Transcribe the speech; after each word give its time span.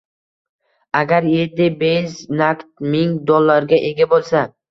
Agar 1.01 1.27
Eddi 1.41 1.67
Beylz 1.83 2.17
nakd 2.41 2.65
ming 2.95 3.13
dollarga 3.31 3.83
ega 3.93 4.09
bo`lsa 4.15 4.43